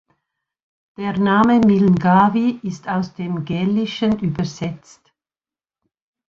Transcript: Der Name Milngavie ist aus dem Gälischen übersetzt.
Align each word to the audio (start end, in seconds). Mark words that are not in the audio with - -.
Der 0.97 1.15
Name 1.19 1.59
Milngavie 1.59 2.59
ist 2.63 2.89
aus 2.89 3.13
dem 3.13 3.45
Gälischen 3.45 4.17
übersetzt. 4.17 5.13